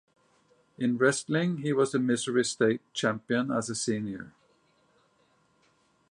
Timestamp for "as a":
3.51-3.75